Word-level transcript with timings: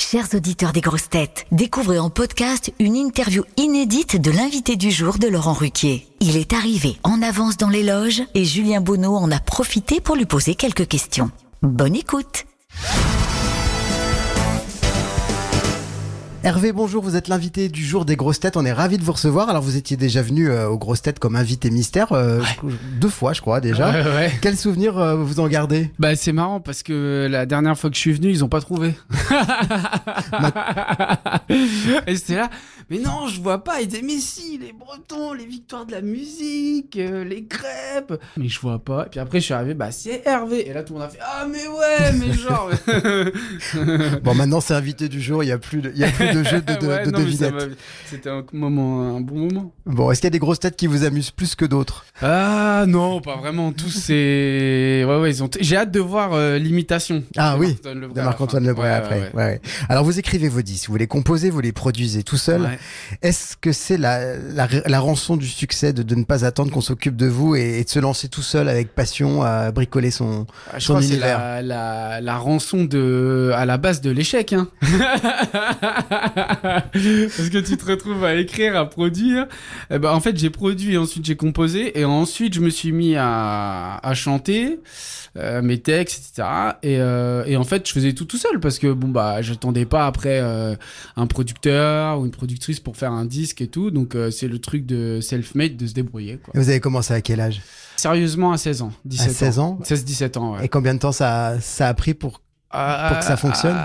Chers 0.00 0.32
auditeurs 0.32 0.72
des 0.72 0.80
grosses 0.80 1.10
têtes, 1.10 1.44
découvrez 1.50 1.98
en 1.98 2.08
podcast 2.08 2.72
une 2.78 2.94
interview 2.94 3.42
inédite 3.56 4.18
de 4.18 4.30
l'invité 4.30 4.76
du 4.76 4.92
jour 4.92 5.18
de 5.18 5.26
Laurent 5.26 5.52
Ruquier. 5.52 6.06
Il 6.20 6.36
est 6.36 6.52
arrivé 6.52 6.96
en 7.02 7.20
avance 7.20 7.56
dans 7.56 7.68
les 7.68 7.82
loges 7.82 8.22
et 8.34 8.44
Julien 8.44 8.80
Bonneau 8.80 9.16
en 9.16 9.30
a 9.32 9.40
profité 9.40 10.00
pour 10.00 10.14
lui 10.14 10.24
poser 10.24 10.54
quelques 10.54 10.86
questions. 10.86 11.30
Bonne 11.62 11.96
écoute 11.96 12.46
Hervé, 16.44 16.70
bonjour, 16.70 17.02
vous 17.02 17.16
êtes 17.16 17.26
l'invité 17.26 17.68
du 17.68 17.84
jour 17.84 18.04
des 18.04 18.14
grosses 18.14 18.38
têtes, 18.38 18.56
on 18.56 18.64
est 18.64 18.72
ravi 18.72 18.96
de 18.96 19.02
vous 19.02 19.10
recevoir. 19.10 19.48
Alors 19.48 19.60
vous 19.60 19.76
étiez 19.76 19.96
déjà 19.96 20.22
venu 20.22 20.48
euh, 20.48 20.68
aux 20.68 20.78
grosses 20.78 21.02
têtes 21.02 21.18
comme 21.18 21.34
invité 21.34 21.68
mystère, 21.68 22.12
euh, 22.12 22.40
deux 23.00 23.08
fois 23.08 23.32
je 23.32 23.40
crois 23.40 23.60
déjà. 23.60 23.90
Ouais, 23.90 24.04
ouais. 24.04 24.32
Quel 24.40 24.56
souvenir 24.56 24.96
euh, 24.98 25.16
vous 25.16 25.40
en 25.40 25.48
gardez? 25.48 25.90
Bah 25.98 26.14
c'est 26.14 26.32
marrant 26.32 26.60
parce 26.60 26.84
que 26.84 27.26
la 27.28 27.44
dernière 27.44 27.76
fois 27.76 27.90
que 27.90 27.96
je 27.96 28.00
suis 28.00 28.12
venu, 28.12 28.30
ils 28.30 28.44
ont 28.44 28.48
pas 28.48 28.60
trouvé. 28.60 28.94
Et 32.06 32.14
c'était 32.14 32.36
là, 32.36 32.50
mais 32.90 32.98
non, 32.98 33.28
je 33.28 33.40
vois 33.40 33.62
pas. 33.64 33.80
Ils 33.80 33.88
disaient 33.88 34.02
mais 34.02 34.18
si, 34.18 34.58
les 34.58 34.72
Bretons, 34.72 35.32
les 35.32 35.46
victoires 35.46 35.86
de 35.86 35.92
la 35.92 36.00
musique, 36.00 36.96
euh, 36.96 37.24
les 37.24 37.44
crêpes. 37.44 38.14
Mais 38.36 38.48
je 38.48 38.60
vois 38.60 38.78
pas. 38.78 39.06
Et 39.06 39.10
puis 39.10 39.20
après 39.20 39.40
je 39.40 39.44
suis 39.46 39.54
arrivé, 39.54 39.74
bah 39.74 39.90
c'est 39.92 40.22
Hervé. 40.26 40.68
Et 40.68 40.72
là 40.72 40.82
tout 40.82 40.94
le 40.94 41.00
monde 41.00 41.08
a 41.08 41.10
fait 41.10 41.18
ah 41.22 41.46
mais 41.50 41.66
ouais, 41.66 42.12
mais 42.18 42.32
genre. 42.32 42.70
Bon 44.22 44.34
maintenant 44.34 44.60
c'est 44.60 44.74
invité 44.74 45.08
du 45.08 45.20
jour, 45.20 45.42
il 45.44 45.48
y 45.48 45.52
a 45.52 45.58
plus 45.58 45.80
de, 45.80 45.90
il 45.94 45.98
y 45.98 46.04
a 46.04 46.10
plus 46.10 46.32
de 46.32 46.42
jeu 46.44 46.60
de, 46.60 46.74
de, 46.74 46.86
Ouais, 46.88 47.04
de 47.04 47.10
non, 47.10 47.18
devinettes. 47.18 47.76
C'était 48.06 48.30
un 48.30 48.44
moment, 48.52 49.16
un 49.16 49.20
bon 49.20 49.36
moment. 49.50 49.72
Bon, 49.84 50.10
est-ce 50.10 50.20
qu'il 50.20 50.26
y 50.26 50.28
a 50.28 50.30
des 50.30 50.38
grosses 50.38 50.60
têtes 50.60 50.76
qui 50.76 50.86
vous 50.86 51.04
amusent 51.04 51.30
plus 51.30 51.54
que 51.54 51.64
d'autres? 51.64 52.06
Ah 52.22 52.84
non, 52.86 53.20
pas 53.20 53.36
vraiment. 53.36 53.72
Tous 53.72 53.90
c'est, 53.90 55.04
ouais 55.06 55.20
ouais, 55.20 55.30
ils 55.30 55.42
ont. 55.42 55.50
J'ai 55.60 55.76
hâte 55.76 55.90
de 55.90 56.00
voir 56.00 56.32
euh, 56.32 56.58
l'imitation. 56.58 57.22
Ah 57.36 57.54
de 57.54 57.60
oui, 57.60 57.66
Marc-Antoine 57.68 58.00
Lebray 58.00 58.14
de 58.14 58.20
Marc-Antoine. 58.22 58.66
Lebray 58.66 58.92
après. 58.92 59.20
ouais, 59.20 59.30
Ouais, 59.34 59.44
ouais. 59.44 59.60
Alors 59.88 60.04
vous 60.04 60.18
écrivez 60.18 60.48
vos 60.48 60.62
disques, 60.62 60.88
vous 60.88 60.96
les 60.96 61.06
composez, 61.06 61.50
vous 61.50 61.60
les 61.60 61.72
produisez 61.72 62.22
tout 62.22 62.36
seul? 62.38 62.77
Est-ce 63.22 63.56
que 63.56 63.72
c'est 63.72 63.96
la, 63.96 64.36
la, 64.36 64.68
la 64.86 65.00
rançon 65.00 65.36
du 65.36 65.46
succès 65.46 65.92
de, 65.92 66.02
de 66.02 66.14
ne 66.14 66.24
pas 66.24 66.44
attendre 66.44 66.70
qu'on 66.70 66.80
s'occupe 66.80 67.16
de 67.16 67.26
vous 67.26 67.56
et, 67.56 67.78
et 67.80 67.84
de 67.84 67.88
se 67.88 67.98
lancer 67.98 68.28
tout 68.28 68.42
seul 68.42 68.68
avec 68.68 68.94
passion 68.94 69.42
à 69.42 69.70
bricoler 69.72 70.10
son... 70.10 70.46
Ah, 70.72 70.78
je 70.78 70.84
Son 70.84 70.94
crois 70.94 71.00
que 71.00 71.06
c'est 71.06 71.12
univers. 71.14 71.38
la, 71.38 71.62
la, 71.62 72.20
la 72.20 72.38
rançon 72.38 72.84
de, 72.84 73.52
à 73.54 73.64
la 73.66 73.76
base 73.78 74.00
de 74.00 74.10
l'échec. 74.10 74.52
Hein. 74.52 74.68
Parce 76.12 77.50
que 77.50 77.58
tu 77.60 77.76
te 77.76 77.84
retrouves 77.86 78.24
à 78.24 78.34
écrire, 78.34 78.76
à 78.76 78.88
produire. 78.88 79.46
Eh 79.90 79.98
ben, 79.98 80.12
en 80.12 80.20
fait, 80.20 80.36
j'ai 80.36 80.50
produit, 80.50 80.96
ensuite 80.96 81.24
j'ai 81.24 81.36
composé, 81.36 81.98
et 81.98 82.04
ensuite 82.04 82.54
je 82.54 82.60
me 82.60 82.70
suis 82.70 82.92
mis 82.92 83.16
à, 83.16 83.96
à 84.02 84.14
chanter 84.14 84.80
euh, 85.36 85.62
mes 85.62 85.78
textes, 85.78 86.32
etc. 86.38 86.48
Et, 86.82 86.96
euh, 87.00 87.44
et 87.46 87.56
en 87.56 87.64
fait, 87.64 87.86
je 87.86 87.92
faisais 87.92 88.12
tout 88.12 88.24
tout 88.24 88.38
seul 88.38 88.60
parce 88.60 88.78
que 88.78 88.92
bon 88.92 89.08
bah, 89.08 89.40
j'attendais 89.42 89.84
pas 89.84 90.06
après 90.06 90.40
euh, 90.40 90.74
un 91.16 91.26
producteur 91.26 92.18
ou 92.20 92.24
une 92.24 92.30
productrice 92.32 92.67
pour 92.78 92.96
faire 92.96 93.12
un 93.12 93.24
disque 93.24 93.60
et 93.60 93.68
tout. 93.68 93.90
Donc 93.90 94.14
euh, 94.14 94.30
c'est 94.30 94.48
le 94.48 94.58
truc 94.58 94.86
de 94.86 95.20
self-made 95.20 95.76
de 95.76 95.86
se 95.86 95.94
débrouiller. 95.94 96.36
Quoi. 96.36 96.52
Et 96.54 96.58
vous 96.58 96.68
avez 96.68 96.80
commencé 96.80 97.14
à 97.14 97.20
quel 97.20 97.40
âge? 97.40 97.62
Sérieusement, 97.96 98.52
à 98.52 98.58
16 98.58 98.82
ans, 98.82 98.92
17 99.06 99.28
À 99.28 99.32
16 99.32 99.58
ans? 99.58 99.78
16-17 99.82 100.38
ans, 100.38 100.54
ouais. 100.54 100.66
Et 100.66 100.68
combien 100.68 100.94
de 100.94 101.00
temps 101.00 101.12
ça, 101.12 101.56
ça 101.60 101.88
a 101.88 101.94
pris 101.94 102.14
pour... 102.14 102.42
Pour 102.70 103.18
que 103.18 103.24
ça 103.24 103.36
fonctionne? 103.38 103.76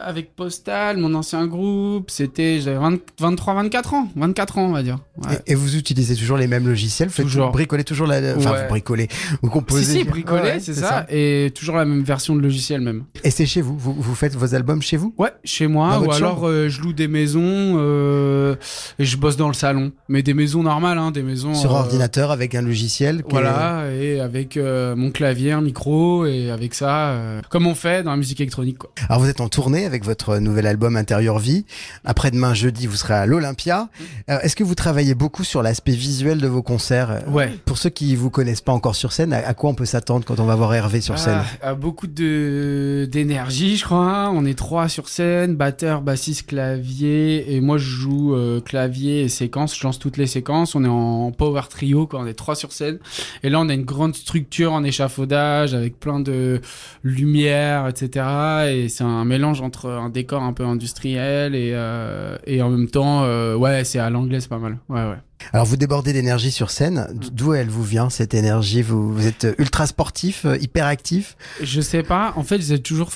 Avec 0.00 0.34
Postal, 0.34 0.96
mon 0.98 1.14
ancien 1.14 1.46
groupe, 1.46 2.10
c'était 2.10 2.60
j'avais 2.60 2.78
20 2.78 2.98
23 3.20 3.54
24 3.54 3.94
ans, 3.94 4.08
24 4.16 4.58
ans 4.58 4.66
on 4.66 4.72
va 4.72 4.82
dire. 4.82 4.98
Ouais. 5.18 5.34
Et, 5.46 5.52
et 5.52 5.54
vous 5.54 5.76
utilisez 5.76 6.16
toujours 6.16 6.36
les 6.36 6.46
mêmes 6.46 6.66
logiciels 6.66 7.08
Vous 7.08 7.14
faites 7.14 7.26
Toujours. 7.26 7.46
Vous 7.46 7.52
bricolez 7.52 7.84
toujours 7.84 8.06
la... 8.06 8.36
Enfin, 8.36 8.52
Ouais. 8.52 8.62
vous 8.62 8.68
bricolez, 8.68 9.08
vous 9.42 9.50
composez... 9.50 9.84
Si 9.84 9.98
si, 9.98 10.04
bricolé, 10.04 10.42
Ouais, 10.42 10.60
c'est 10.60 10.74
ça. 10.74 11.06
et 11.10 11.52
toujours 11.54 11.76
la 11.76 11.84
même 11.84 12.02
version 12.02 12.34
de 12.36 12.40
logiciel 12.40 12.80
même. 12.80 13.04
Et 13.24 13.30
c'est 13.30 13.46
chez 13.46 13.60
vous, 13.60 13.76
vous 13.76 13.94
Vous 13.94 14.14
faites 14.14 14.34
vos 14.34 14.54
albums 14.54 14.82
chez 14.82 14.96
vous? 14.96 15.14
Ouais, 15.18 15.30
chez 15.44 15.66
moi 15.66 16.00
ou 16.00 16.10
alors 16.12 16.46
euh, 16.46 16.68
je 16.68 16.80
loue 16.82 16.92
des 16.92 17.08
maisons 17.08 17.42
euh, 17.46 18.54
et 18.98 19.04
je 19.04 19.16
bosse 19.16 19.36
dans 19.36 19.48
le 19.48 19.54
salon, 19.54 19.92
mais 20.08 20.22
des 20.22 20.34
maisons 20.34 20.62
normales 20.62 20.98
hein, 20.98 21.10
des 21.10 21.22
maisons 21.22 21.54
Sur 21.54 21.74
euh, 21.74 21.80
ordinateur 21.80 22.30
avec 22.30 22.54
un 22.54 22.62
logiciel 22.62 23.20
est- 23.20 23.30
Voilà, 23.30 23.84
et 23.92 24.20
avec 24.20 24.56
euh, 24.56 24.94
mon 24.96 25.10
clavier, 25.10 25.52
un 25.52 25.60
micro, 25.60 26.26
et 26.26 26.50
avec 26.50 26.74
ça, 26.74 27.08
euh, 27.10 27.40
comme 27.50 27.66
on 27.66 27.74
fait 27.74 28.02
dans 28.02 28.10
la 28.10 28.16
musique 28.16 28.40
électronique. 28.40 28.78
Quoi. 28.78 28.90
Alors 29.08 29.20
vous 29.20 29.28
êtes 29.28 29.40
en 29.40 29.48
tournée 29.48 29.71
avec 29.80 30.04
votre 30.04 30.38
nouvel 30.38 30.66
album 30.66 30.96
Intérieur 30.96 31.38
Vie. 31.38 31.64
Après-demain 32.04 32.54
jeudi, 32.54 32.86
vous 32.86 32.96
serez 32.96 33.14
à 33.14 33.26
l'Olympia. 33.26 33.88
Euh, 34.30 34.38
Est-ce 34.40 34.54
que 34.54 34.64
vous 34.64 34.74
travaillez 34.74 35.14
beaucoup 35.14 35.44
sur 35.44 35.62
l'aspect 35.62 35.92
visuel 35.92 36.38
de 36.38 36.46
vos 36.46 36.62
concerts? 36.62 37.10
Euh, 37.10 37.18
Ouais. 37.32 37.50
Pour 37.64 37.78
ceux 37.78 37.88
qui 37.88 38.14
vous 38.14 38.28
connaissent 38.30 38.60
pas 38.60 38.72
encore 38.72 38.94
sur 38.94 39.12
scène, 39.12 39.32
à, 39.32 39.54
quoi 39.54 39.70
on 39.70 39.74
peut 39.74 39.86
s'attendre 39.86 40.24
quand 40.26 40.38
on 40.38 40.44
va 40.44 40.54
voir 40.54 40.74
Hervé 40.74 41.00
sur 41.00 41.18
scène? 41.18 41.38
Ah, 41.62 41.68
ah, 41.70 41.74
beaucoup 41.74 42.06
de 42.06 43.08
d'énergie, 43.10 43.76
je 43.76 43.84
crois. 43.84 44.30
On 44.34 44.44
est 44.44 44.58
trois 44.58 44.88
sur 44.88 45.08
scène, 45.08 45.54
batteur, 45.54 46.02
bassiste, 46.02 46.46
clavier, 46.48 47.54
et 47.54 47.60
moi 47.60 47.78
je 47.78 47.88
joue 47.88 48.34
euh, 48.34 48.60
clavier 48.60 49.22
et 49.22 49.28
séquence. 49.28 49.76
Je 49.78 49.84
lance 49.84 49.98
toutes 49.98 50.16
les 50.18 50.26
séquences. 50.26 50.74
On 50.74 50.84
est 50.84 50.88
en 50.88 51.30
power 51.32 51.62
trio, 51.70 52.06
quoi. 52.06 52.20
On 52.20 52.26
est 52.26 52.34
trois 52.34 52.54
sur 52.54 52.72
scène. 52.72 52.98
Et 53.42 53.48
là, 53.50 53.60
on 53.60 53.68
a 53.68 53.74
une 53.74 53.84
grande 53.84 54.14
structure 54.14 54.72
en 54.72 54.84
échafaudage 54.84 55.74
avec 55.74 55.98
plein 55.98 56.20
de 56.20 56.60
lumière, 57.02 57.88
etc. 57.88 58.26
Et 58.70 58.88
c'est 58.88 59.04
un 59.04 59.24
mélange 59.24 59.51
entre 59.60 59.90
un 59.90 60.08
décor 60.08 60.42
un 60.42 60.52
peu 60.52 60.64
industriel 60.64 61.54
et 61.54 61.72
euh, 61.74 62.36
et 62.46 62.62
en 62.62 62.70
même 62.70 62.88
temps, 62.88 63.24
euh, 63.24 63.54
ouais, 63.56 63.84
c'est 63.84 63.98
à 63.98 64.10
l'anglais, 64.10 64.40
c'est 64.40 64.48
pas 64.48 64.58
mal. 64.58 64.78
Ouais, 64.88 65.02
ouais. 65.02 65.18
Alors 65.52 65.66
vous 65.66 65.76
débordez 65.76 66.12
d'énergie 66.12 66.50
sur 66.50 66.70
scène. 66.70 67.08
D'où 67.32 67.54
elle 67.54 67.68
vous 67.68 67.82
vient 67.82 68.10
cette 68.10 68.34
énergie? 68.34 68.82
Vous, 68.82 69.12
vous 69.12 69.26
êtes 69.26 69.46
ultra 69.58 69.86
sportif, 69.86 70.44
euh, 70.44 70.56
hyper 70.60 70.86
actif. 70.86 71.36
Je 71.62 71.80
sais 71.80 72.02
pas. 72.02 72.32
En 72.36 72.42
fait, 72.42 72.60
j'ai 72.60 72.80
toujours 72.80 73.10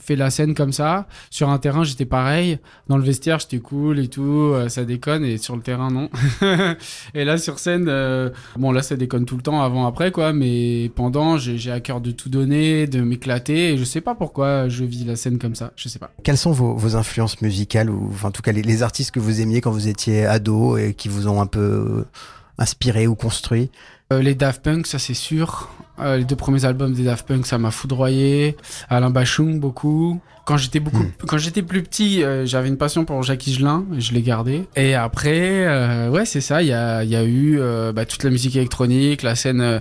fait 0.00 0.16
la 0.16 0.30
scène 0.30 0.54
comme 0.54 0.72
ça. 0.72 1.06
Sur 1.30 1.48
un 1.50 1.58
terrain, 1.58 1.84
j'étais 1.84 2.04
pareil. 2.04 2.58
Dans 2.88 2.96
le 2.96 3.02
vestiaire, 3.04 3.38
j'étais 3.38 3.58
cool 3.58 3.98
et 3.98 4.08
tout. 4.08 4.22
euh, 4.54 4.68
ça 4.68 4.84
déconne. 4.84 5.24
Et 5.24 5.38
sur 5.38 5.56
le 5.56 5.62
terrain, 5.62 5.90
non. 5.90 6.08
et 7.14 7.24
là, 7.24 7.38
sur 7.38 7.58
scène, 7.58 7.86
euh, 7.88 8.30
bon, 8.56 8.72
là, 8.72 8.82
ça 8.82 8.96
déconne 8.96 9.24
tout 9.24 9.36
le 9.36 9.42
temps, 9.42 9.62
avant, 9.62 9.86
après, 9.86 10.10
quoi. 10.12 10.32
Mais 10.32 10.90
pendant, 10.94 11.38
j'ai 11.38 11.70
à 11.70 11.80
cœur 11.80 12.00
de 12.00 12.10
tout 12.10 12.28
donner, 12.28 12.86
de 12.86 13.00
m'éclater. 13.00 13.72
Et 13.72 13.78
je 13.78 13.84
sais 13.84 14.00
pas 14.00 14.14
pourquoi 14.14 14.68
je 14.68 14.84
vis 14.84 15.04
la 15.04 15.16
scène 15.16 15.38
comme 15.38 15.54
ça. 15.54 15.72
Je 15.76 15.88
sais 15.88 15.98
pas. 15.98 16.10
Quelles 16.22 16.38
sont 16.38 16.52
vos, 16.52 16.74
vos 16.74 16.96
influences 16.96 17.40
musicales 17.42 17.90
ou 17.90 18.08
enfin, 18.12 18.28
en 18.28 18.32
tout 18.32 18.42
cas 18.42 18.52
les, 18.52 18.62
les 18.62 18.82
artistes 18.82 19.10
que 19.10 19.20
vous 19.20 19.40
aimiez 19.40 19.60
quand 19.60 19.70
vous 19.70 19.88
étiez 19.88 20.26
ado 20.26 20.76
et 20.76 20.94
qui 20.94 21.08
vous 21.08 21.28
ont 21.28 21.40
un 21.40 21.46
peu 21.46 21.60
euh, 21.60 21.69
inspiré 22.58 23.06
ou 23.06 23.14
construit 23.14 23.70
Euh, 24.12 24.20
les 24.22 24.34
Daft 24.34 24.62
Punk, 24.64 24.86
ça 24.88 24.98
c'est 24.98 25.14
sûr. 25.14 25.68
Euh, 26.00 26.16
les 26.16 26.24
deux 26.24 26.34
premiers 26.36 26.64
albums 26.64 26.92
des 26.92 27.04
Daft 27.04 27.26
Punk, 27.28 27.46
ça 27.46 27.58
m'a 27.58 27.70
foudroyé. 27.70 28.56
Alain 28.88 29.10
Bachung, 29.10 29.60
beaucoup. 29.60 30.20
Quand 30.46 30.56
j'étais 30.56 30.80
beaucoup, 30.80 31.04
Hmm. 31.04 31.12
quand 31.28 31.38
j'étais 31.38 31.62
plus 31.62 31.82
petit, 31.84 32.24
euh, 32.24 32.44
j'avais 32.44 32.66
une 32.68 32.76
passion 32.78 33.04
pour 33.04 33.22
Jacques 33.22 33.46
Higelin, 33.46 33.84
et 33.96 34.00
je 34.00 34.12
l'ai 34.12 34.22
gardé. 34.22 34.66
Et 34.74 34.94
après, 34.96 35.64
euh, 35.66 36.10
ouais, 36.10 36.24
c'est 36.24 36.40
ça. 36.40 36.60
Il 36.62 36.68
y 36.68 36.72
a, 36.72 37.04
il 37.04 37.10
y 37.10 37.14
a 37.14 37.24
eu 37.24 37.60
bah, 37.94 38.04
toute 38.04 38.24
la 38.24 38.30
musique 38.30 38.56
électronique, 38.56 39.22
la 39.22 39.36
scène 39.36 39.80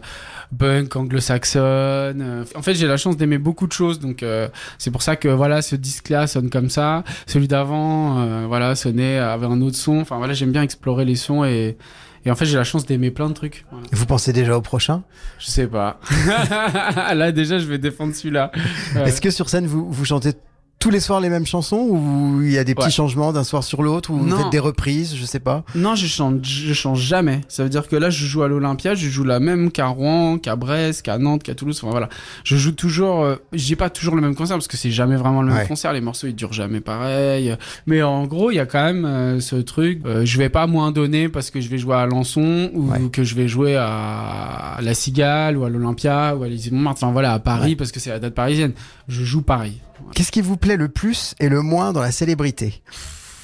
punk 0.57 0.95
anglo-saxonne. 0.95 2.21
Euh, 2.21 2.43
en 2.55 2.61
fait, 2.61 2.73
j'ai 2.73 2.87
la 2.87 2.97
chance 2.97 3.17
d'aimer 3.17 3.37
beaucoup 3.37 3.67
de 3.67 3.71
choses, 3.71 3.99
donc 3.99 4.23
euh, 4.23 4.47
c'est 4.77 4.91
pour 4.91 5.01
ça 5.01 5.15
que 5.15 5.27
voilà, 5.27 5.61
ce 5.61 5.75
disque-là 5.75 6.27
sonne 6.27 6.49
comme 6.49 6.69
ça. 6.69 7.03
Celui 7.27 7.47
d'avant, 7.47 8.19
euh, 8.19 8.45
voilà, 8.47 8.75
sonnait 8.75 9.17
avait 9.17 9.45
un 9.45 9.61
autre 9.61 9.77
son. 9.77 9.99
Enfin 9.99 10.17
voilà, 10.17 10.33
j'aime 10.33 10.51
bien 10.51 10.63
explorer 10.63 11.05
les 11.05 11.15
sons 11.15 11.43
et 11.43 11.77
et 12.25 12.31
en 12.31 12.35
fait, 12.35 12.45
j'ai 12.45 12.57
la 12.57 12.65
chance 12.65 12.85
d'aimer 12.85 13.11
plein 13.11 13.29
de 13.29 13.33
trucs. 13.33 13.65
Voilà. 13.71 13.87
Vous 13.93 14.05
pensez 14.05 14.33
déjà 14.33 14.57
au 14.57 14.61
prochain? 14.61 15.03
Je 15.39 15.47
sais 15.47 15.67
pas. 15.67 16.01
Là, 17.15 17.31
déjà, 17.31 17.59
je 17.59 17.65
vais 17.65 17.77
défendre 17.77 18.13
celui-là. 18.13 18.51
Est-ce 18.95 19.21
que 19.21 19.31
sur 19.31 19.47
scène 19.47 19.65
vous, 19.65 19.89
vous 19.89 20.03
chantez 20.03 20.33
tous 20.79 20.89
les 20.91 21.01
soirs 21.01 21.19
les 21.19 21.29
mêmes 21.29 21.45
chansons 21.45 21.75
ou 21.89 22.41
il 22.41 22.51
y 22.53 22.57
a 22.57 22.63
des 22.63 22.73
petits 22.73 22.85
Ouais. 22.85 22.91
changements 22.91 23.33
d'un 23.33 23.43
soir 23.43 23.65
sur 23.65 23.83
l'autre 23.83 24.11
ou 24.11 24.17
vous 24.17 24.25
Non. 24.25 24.37
faites 24.37 24.49
des 24.49 24.59
reprises, 24.59 25.13
je 25.15 25.25
sais 25.25 25.41
pas? 25.41 25.65
Non, 25.75 25.93
je 25.95 26.07
chante, 26.07 26.45
je 26.45 26.73
change 26.73 27.01
jamais. 27.01 27.41
Ça 27.49 27.63
veut 27.63 27.69
dire 27.69 27.87
que 27.89 27.97
là, 27.97 28.09
je 28.09 28.25
joue 28.25 28.43
à 28.43 28.47
l'Olympia, 28.47 28.95
je 28.95 29.09
joue 29.09 29.25
la 29.25 29.41
même 29.41 29.71
qu'à 29.71 29.87
Rouen, 29.87 30.37
qu'à 30.37 30.55
Brest, 30.55 31.01
qu'à 31.01 31.17
Nantes, 31.17 31.43
qu'à 31.43 31.53
Toulouse. 31.53 31.77
Enfin 31.83 31.91
voilà, 31.91 32.07
je 32.45 32.55
joue 32.55 32.71
toujours. 32.71 33.23
Euh, 33.23 33.35
j'ai 33.51 33.75
pas 33.75 33.89
toujours 33.89 34.15
le 34.15 34.21
même 34.21 34.35
concert 34.35 34.55
parce 34.55 34.69
que 34.69 34.77
c'est 34.77 34.91
jamais 34.91 35.17
vraiment 35.17 35.41
le 35.41 35.53
même 35.53 35.67
concert. 35.67 35.91
Les 35.91 35.99
morceaux 36.01 36.27
ils 36.27 36.35
durent 36.35 36.53
jamais 36.53 36.79
pareil. 36.79 37.55
Mais 37.85 38.01
en 38.01 38.25
gros, 38.25 38.49
il 38.51 38.55
y 38.55 38.59
a 38.59 38.65
quand 38.65 38.83
même 38.83 39.03
euh, 39.03 39.39
ce 39.41 39.57
truc. 39.57 40.01
euh, 40.05 40.23
je 40.25 40.37
vais 40.37 40.49
pas 40.49 40.65
moins 40.65 40.91
donner 40.93 41.27
parce 41.27 41.51
que 41.51 41.59
je 41.59 41.67
vais 41.67 41.77
jouer 41.77 41.95
à 41.95 41.99
Alençon 41.99 42.71
ou 42.73 42.89
Ouais. 42.89 42.99
que 43.11 43.23
je 43.25 43.35
vais 43.35 43.49
jouer 43.49 43.75
à 43.75 44.77
la 44.81 44.93
Cigale 44.93 45.57
ou 45.57 45.65
à 45.65 45.69
l'Olympia 45.69 46.35
ou 46.37 46.43
à 46.43 46.47
l'Élysée 46.47 46.71
Montmartre. 46.71 47.03
Enfin 47.03 47.11
voilà, 47.11 47.33
à 47.33 47.39
Paris 47.39 47.75
parce 47.75 47.91
que 47.91 47.99
c'est 47.99 48.11
la 48.11 48.19
date 48.19 48.33
parisienne. 48.33 48.71
Je 49.09 49.25
joue 49.25 49.41
pareil. 49.41 49.81
Qu'est-ce 50.13 50.31
qui 50.31 50.41
vous 50.41 50.57
plaît 50.57 50.77
le 50.77 50.89
plus 50.89 51.35
et 51.39 51.49
le 51.49 51.61
moins 51.61 51.93
dans 51.93 52.01
la 52.01 52.11
célébrité? 52.11 52.81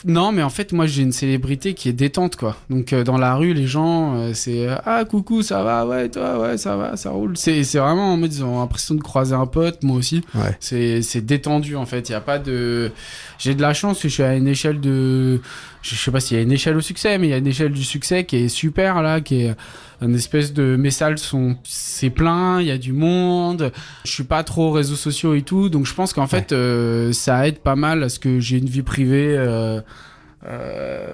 Non, 0.07 0.31
mais 0.31 0.43
en 0.43 0.51
fait, 0.51 0.71
moi, 0.71 0.85
j'ai 0.85 1.01
une 1.01 1.11
célébrité 1.11 1.73
qui 1.73 1.89
est 1.89 1.93
détente, 1.93 2.35
quoi. 2.35 2.55
Donc, 2.69 2.93
euh, 2.93 3.03
dans 3.03 3.17
la 3.17 3.33
rue, 3.35 3.53
les 3.53 3.65
gens, 3.65 4.15
euh, 4.15 4.31
c'est 4.35 4.67
euh, 4.67 4.75
Ah, 4.85 5.03
coucou, 5.03 5.41
ça 5.41 5.63
va, 5.63 5.87
ouais, 5.87 6.09
toi, 6.09 6.39
ouais, 6.39 6.57
ça 6.57 6.77
va, 6.77 6.95
ça 6.95 7.09
roule. 7.09 7.35
C'est 7.35 7.63
c'est 7.63 7.79
vraiment 7.79 8.13
en 8.13 8.17
mode, 8.17 8.31
ils 8.31 8.43
ont 8.43 8.59
l'impression 8.59 8.93
de 8.93 9.01
croiser 9.01 9.33
un 9.33 9.47
pote, 9.47 9.81
moi 9.83 9.97
aussi. 9.97 10.21
Ouais. 10.35 10.55
C'est 10.59 11.01
c'est 11.01 11.21
détendu, 11.21 11.75
en 11.75 11.87
fait. 11.87 12.07
Il 12.09 12.11
n'y 12.11 12.17
a 12.17 12.21
pas 12.21 12.37
de. 12.37 12.91
J'ai 13.39 13.55
de 13.55 13.61
la 13.63 13.73
chance 13.73 13.99
que 13.99 14.07
je 14.07 14.13
suis 14.13 14.23
à 14.23 14.35
une 14.35 14.47
échelle 14.47 14.79
de. 14.79 15.41
Je 15.81 15.95
sais 15.95 16.11
pas 16.11 16.19
s'il 16.19 16.37
y 16.37 16.39
a 16.39 16.43
une 16.43 16.51
échelle 16.51 16.77
au 16.77 16.81
succès, 16.81 17.17
mais 17.17 17.27
il 17.27 17.31
y 17.31 17.33
a 17.33 17.37
une 17.37 17.47
échelle 17.47 17.71
du 17.71 17.83
succès 17.83 18.25
qui 18.25 18.37
est 18.37 18.49
super, 18.49 19.01
là, 19.01 19.21
qui 19.21 19.41
est 19.41 19.55
une 20.01 20.15
espèce 20.15 20.53
de. 20.53 20.75
Mes 20.75 20.91
salles 20.91 21.17
sont. 21.17 21.57
C'est 21.63 22.09
plein, 22.11 22.61
il 22.61 22.67
y 22.67 22.71
a 22.71 22.77
du 22.77 22.93
monde. 22.93 23.71
Je 24.03 24.11
suis 24.11 24.23
pas 24.23 24.43
trop 24.43 24.71
réseaux 24.71 24.95
sociaux 24.95 25.33
et 25.33 25.41
tout. 25.41 25.69
Donc, 25.69 25.85
je 25.85 25.93
pense 25.93 26.13
qu'en 26.13 26.27
fait, 26.27 26.51
euh, 26.51 27.11
ça 27.11 27.47
aide 27.47 27.59
pas 27.59 27.75
mal 27.75 28.03
à 28.03 28.09
ce 28.09 28.19
que 28.19 28.39
j'ai 28.39 28.57
une 28.57 28.69
vie 28.69 28.83
privée. 28.83 29.35
Euh, 29.37 29.81
euh, 30.47 31.07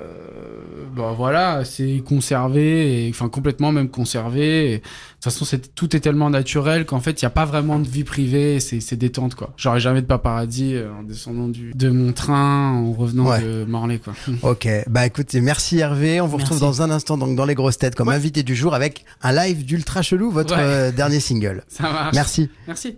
bah 0.95 1.13
voilà, 1.15 1.63
c'est 1.63 2.03
conservé, 2.05 3.05
et, 3.05 3.09
enfin 3.09 3.29
complètement 3.29 3.71
même 3.71 3.87
conservé. 3.89 4.73
Et, 4.73 4.77
de 4.77 4.81
toute 4.83 5.23
façon, 5.23 5.45
c'est, 5.45 5.73
tout 5.73 5.95
est 5.95 5.99
tellement 6.01 6.29
naturel 6.29 6.85
qu'en 6.85 6.99
fait, 6.99 7.21
il 7.21 7.25
n'y 7.25 7.27
a 7.27 7.31
pas 7.31 7.45
vraiment 7.45 7.79
de 7.79 7.87
vie 7.87 8.03
privée, 8.03 8.59
c'est, 8.59 8.79
c'est 8.81 8.97
détente 8.97 9.35
quoi. 9.35 9.53
J'aurais 9.55 9.79
jamais 9.79 10.01
de 10.01 10.07
paparazzi 10.07 10.73
euh, 10.75 10.89
en 10.99 11.03
descendant 11.03 11.47
du, 11.47 11.71
de 11.73 11.89
mon 11.89 12.11
train, 12.11 12.71
en 12.73 12.91
revenant 12.91 13.29
Ouais. 13.29 13.41
de 13.41 13.63
Morlaix 13.65 13.99
quoi. 13.99 14.13
Ok, 14.41 14.67
bah 14.89 15.05
écoutez, 15.05 15.39
merci 15.41 15.77
Hervé. 15.79 16.19
On 16.19 16.27
vous 16.27 16.37
Merci. 16.37 16.53
retrouve 16.53 16.67
dans 16.67 16.81
un 16.81 16.89
instant 16.91 17.17
donc 17.17 17.35
dans 17.35 17.45
les 17.45 17.55
grosses 17.55 17.77
têtes 17.77 17.95
comme 17.95 18.09
Ouais. 18.09 18.15
invité 18.15 18.43
du 18.43 18.55
jour 18.55 18.73
avec 18.73 19.05
un 19.21 19.31
live 19.31 19.63
d'Ultra 19.63 20.01
Chelou, 20.01 20.29
votre 20.31 20.55
Ouais. 20.55 20.61
euh, 20.61 20.91
dernier 20.91 21.19
single. 21.21 21.63
Ça 21.69 21.83
marche. 21.83 22.15
Merci. 22.15 22.49
Merci. 22.67 22.97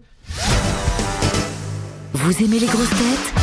Vous 2.13 2.43
aimez 2.43 2.59
les 2.59 2.67
grosses 2.67 2.89
têtes? 2.89 3.42